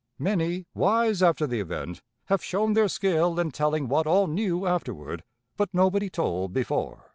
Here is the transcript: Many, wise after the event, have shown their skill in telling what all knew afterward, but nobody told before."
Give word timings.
Many, 0.17 0.65
wise 0.73 1.21
after 1.21 1.45
the 1.45 1.59
event, 1.59 2.01
have 2.25 2.43
shown 2.43 2.73
their 2.73 2.87
skill 2.87 3.39
in 3.39 3.51
telling 3.51 3.87
what 3.87 4.07
all 4.07 4.25
knew 4.25 4.65
afterward, 4.65 5.23
but 5.57 5.69
nobody 5.75 6.09
told 6.09 6.53
before." 6.53 7.05